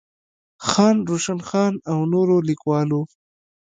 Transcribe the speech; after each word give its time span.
خان 0.67 0.97
روشن 1.09 1.39
خان 1.49 1.73
او 1.91 1.99
نورو 2.13 2.37
ليکوالو 2.47 3.01